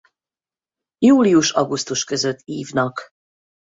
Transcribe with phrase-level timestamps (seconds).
[1.05, 3.09] Július-augusztus között ívnak.